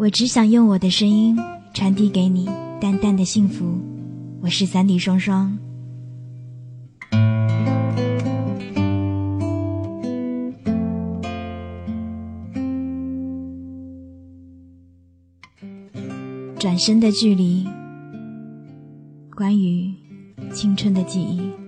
[0.00, 1.36] 我只想用我的声音
[1.74, 2.46] 传递给你
[2.80, 3.78] 淡淡的幸福。
[4.40, 5.58] 我是三弟双双。
[16.58, 17.68] 转身的距离，
[19.36, 19.92] 关于
[20.50, 21.59] 青春的记忆。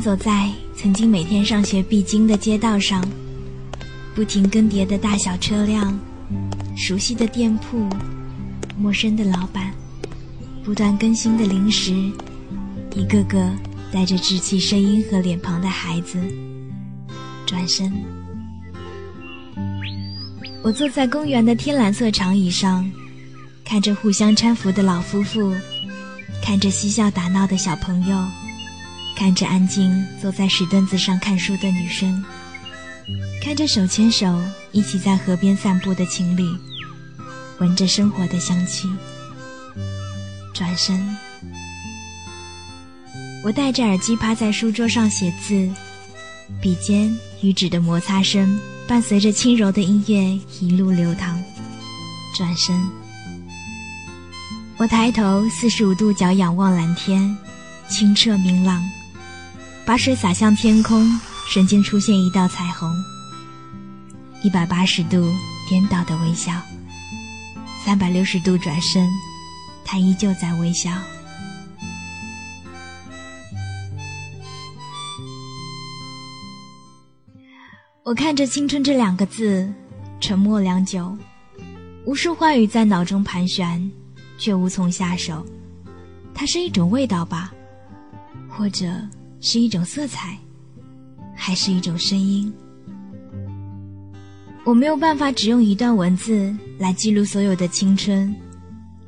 [0.00, 3.04] 走在曾经每天上学必经的街道上，
[4.14, 5.98] 不停更迭的大小车辆，
[6.76, 7.88] 熟悉的店铺，
[8.78, 9.72] 陌生的老板，
[10.64, 11.92] 不断更新的零食，
[12.94, 13.50] 一个个
[13.92, 16.18] 带着稚气声音和脸庞的孩子。
[17.46, 17.92] 转身，
[20.62, 22.90] 我坐在公园的天蓝色长椅上，
[23.64, 25.52] 看着互相搀扶的老夫妇，
[26.42, 28.47] 看着嬉笑打闹的小朋友。
[29.18, 32.24] 看着安静坐在石墩子上看书的女生，
[33.42, 36.44] 看着手牵手一起在河边散步的情侣，
[37.58, 38.88] 闻着生活的香气。
[40.54, 41.16] 转身，
[43.42, 45.68] 我戴着耳机趴在书桌上写字，
[46.62, 51.42] 笔尖与纸的摩擦声伴随着轻柔的音乐一路流淌。
[52.36, 52.88] 转身，
[54.76, 57.36] 我抬头四十五度角仰望蓝天，
[57.88, 58.80] 清澈明朗。
[59.88, 62.94] 把水洒向天空，瞬间出现一道彩虹。
[64.42, 65.32] 一百八十度
[65.66, 66.52] 颠倒的微笑，
[67.82, 69.08] 三百六十度转身，
[69.86, 70.90] 他依旧在微笑。
[78.02, 79.72] 我看着“青春”这两个字，
[80.20, 81.16] 沉默良久，
[82.04, 83.90] 无数话语在脑中盘旋，
[84.36, 85.42] 却无从下手。
[86.34, 87.54] 它是一种味道吧，
[88.50, 88.86] 或者……
[89.40, 90.36] 是一种色彩，
[91.34, 92.52] 还是一种声音？
[94.64, 98.34] 我没有办法只用一段文字来记录所有的青春，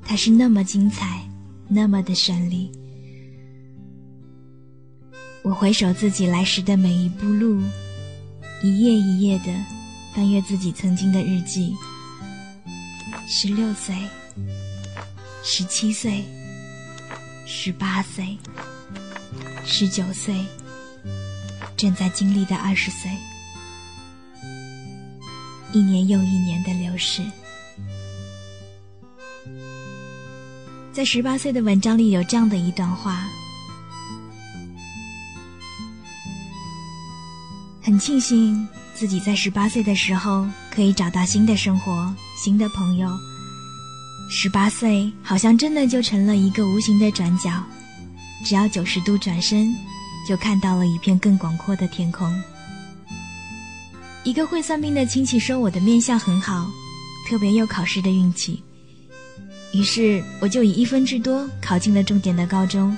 [0.04, 1.20] 它是那么精彩，
[1.68, 2.70] 那么的绚丽。
[5.42, 7.60] 我回首自己来时的每一步路，
[8.62, 9.52] 一页一页的
[10.14, 11.74] 翻阅自己曾经的日记。
[13.26, 13.94] 十六岁，
[15.42, 16.24] 十七岁，
[17.46, 18.36] 十八岁。
[19.64, 20.34] 十九岁，
[21.76, 23.10] 正在经历的二十岁，
[25.72, 27.22] 一年又一年的流逝。
[30.92, 33.28] 在十八岁的文章里有这样的一段话：
[37.80, 43.08] 很庆幸自己在十八岁的时候可以找到新的生活、新的朋友。
[44.30, 47.50] 十八岁好像真的就成了一个无形的转角。
[48.44, 49.74] 只要九十度转身，
[50.28, 52.32] 就看到了一片更广阔的天空。
[54.22, 56.70] 一个会算命的亲戚说我的面相很好，
[57.28, 58.62] 特别有考试的运气。
[59.72, 62.96] 于是我就以一分之多考进了重点的高中，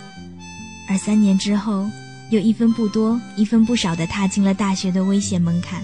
[0.89, 1.89] 而三年之后，
[2.31, 5.83] 又一分不多一分不少的踏进了大学的危险门槛。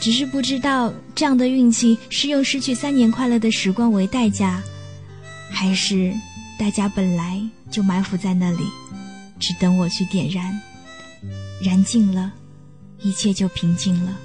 [0.00, 4.62] 只是不知道这样的运气是用失去三年快乐的时光为代价，
[5.50, 6.12] 还是
[6.58, 7.40] 代价本来。
[7.68, 8.64] 就埋伏在那里，
[9.40, 10.58] 只等我去点燃。
[11.60, 12.32] 燃尽了，
[13.00, 14.16] 一切就平静了。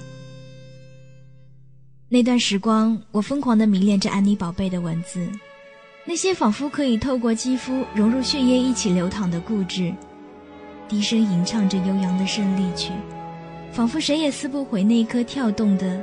[2.08, 5.28] 那段时光，我疯狂的迷恋着安妮宝贝的文字，
[6.04, 9.92] 那些仿佛可以透过肌肤融入血液一起流淌的固执，
[10.88, 12.92] 低声吟唱着悠扬的胜利曲，
[13.72, 16.00] 仿佛谁也撕不毁那颗跳动的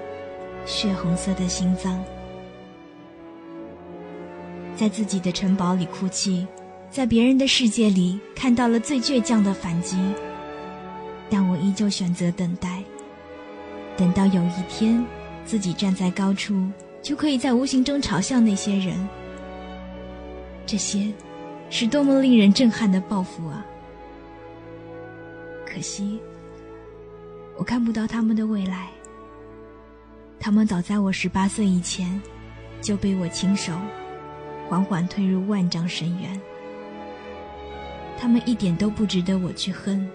[0.65, 2.03] 血红色的心脏，
[4.79, 6.47] 在自己的城堡里哭泣。
[6.89, 9.97] 在别人的世界里看到了最倔强的反击，
[11.29, 12.81] 但我依旧选择等待。
[13.97, 15.05] 等到有一天，
[15.45, 16.65] 自己站在高处，
[17.01, 18.95] 就可以在无形中嘲笑那些人。
[20.65, 21.11] 这些，
[21.69, 23.65] 是多么令人震撼的报复啊！
[25.65, 26.17] 可惜，
[27.57, 28.87] 我看不到他们的未来。
[30.39, 32.19] 他们早在我十八岁以前，
[32.81, 33.73] 就被我亲手，
[34.69, 36.41] 缓缓退入万丈深渊。
[38.19, 40.07] 他们一点都不值得我去恨。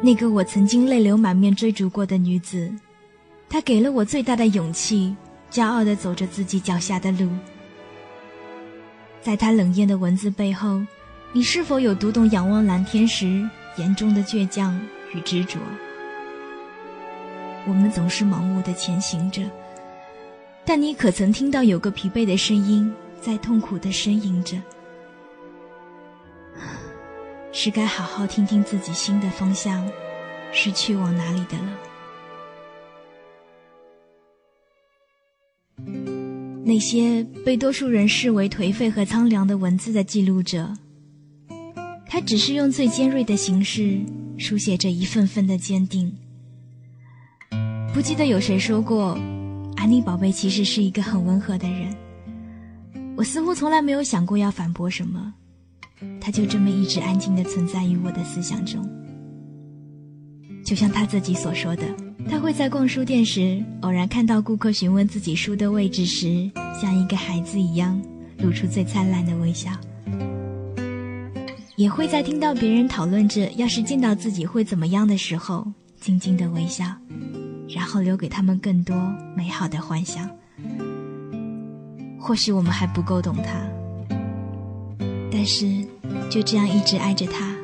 [0.00, 2.72] 那个我曾经泪流满面追逐过的女子，
[3.46, 5.14] 她给了我最大的勇气，
[5.50, 7.30] 骄傲地走着自己脚下的路。
[9.20, 10.80] 在他冷艳的文字背后，
[11.32, 14.80] 你是否有读懂仰望蓝天时眼中的倔强
[15.14, 15.58] 与执着？
[17.66, 19.42] 我们总是盲目的前行着，
[20.64, 24.56] 但你可曾听到有个疲惫的声音在痛苦的呻吟着？
[27.52, 29.86] 是该好好听听自己心的方向
[30.52, 31.78] 是去往哪里的了。
[36.68, 40.70] 那些被多数人视为颓废和苍凉的文字的记录者，
[42.06, 43.98] 他只是用最尖锐的形式
[44.36, 46.12] 书写着一份份的坚定。
[47.94, 49.18] 不记得有谁说过，
[49.76, 51.96] 安妮宝贝其实是一个很温和的人。
[53.16, 55.32] 我似乎从来没有想过要反驳什么。
[56.20, 58.86] 他就这么一直安静地存在于我的思想中，
[60.68, 61.82] 就像他自己所说的，
[62.28, 67.98] 他会在逛书店时偶然看到顾客询问自己书的位置时，像一个孩子一样
[68.36, 69.70] 露出最灿烂的微笑；
[71.76, 75.66] 也会在听到别人讨论着要是见到自己会怎么样的时候，
[75.98, 76.84] 静静的微笑，
[77.70, 78.94] 然后留给他们更多
[79.34, 80.28] 美好的幻想。
[82.20, 83.66] 或许我们还不够懂他。
[85.32, 85.82] 但是，
[86.28, 87.56] 就这样一直爱着他，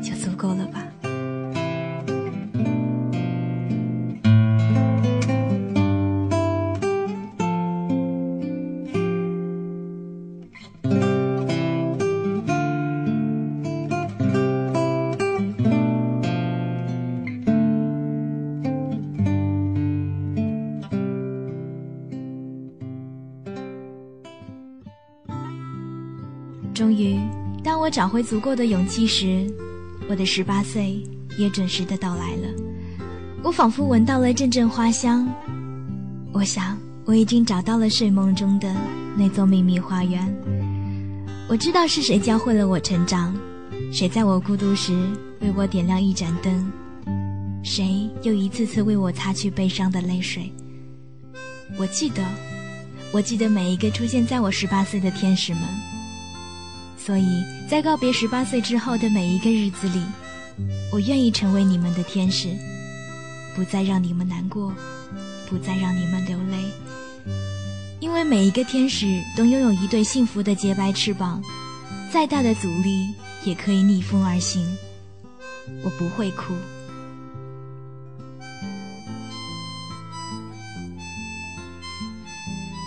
[0.00, 0.79] 就足够了吧。
[26.80, 27.14] 终于，
[27.62, 29.46] 当我找回足够的勇气时，
[30.08, 31.06] 我的十八岁
[31.36, 32.48] 也准时的到来了。
[33.42, 35.28] 我仿佛闻到了阵阵花香。
[36.32, 38.74] 我想，我已经找到了睡梦中的
[39.14, 40.26] 那座秘密花园。
[41.50, 43.36] 我知道是谁教会了我成长，
[43.92, 44.94] 谁在我孤独时
[45.40, 46.72] 为我点亮一盏灯，
[47.62, 50.50] 谁又一次次为我擦去悲伤的泪水。
[51.76, 52.24] 我记得，
[53.12, 55.62] 我记得每一个出现在我十八岁的天使们。
[57.10, 60.00] 所以在告别十八岁之后的每一个日子里，
[60.92, 62.56] 我愿意成为你们的天使，
[63.52, 64.72] 不再让你们难过，
[65.48, 66.70] 不再让你们流泪。
[67.98, 71.42] 因为每一个天使都拥有一对幸福的洁白翅膀，
[72.12, 73.08] 再大的阻力
[73.42, 74.64] 也可以逆风而行。
[75.82, 76.54] 我不会哭。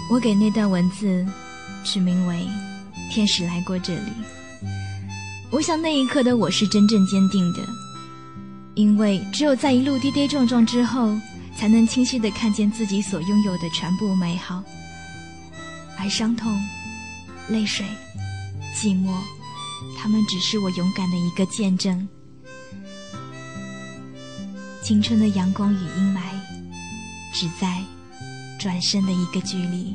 [0.09, 1.25] 我给那段文字
[1.83, 2.47] 取名为。
[3.13, 4.11] 天使来过这里，
[5.51, 7.59] 我想那一刻的我是真正坚定的，
[8.73, 11.15] 因为只有在一路跌跌撞撞之后，
[11.55, 14.63] 才能清晰的看见自己所拥有的全部美好。
[15.95, 16.59] 而伤痛、
[17.49, 17.85] 泪水、
[18.75, 19.13] 寂寞，
[19.95, 22.07] 他们只是我勇敢的一个见证。
[24.81, 26.19] 青春的阳光与阴霾，
[27.31, 27.79] 只在
[28.59, 29.93] 转身的一个距离。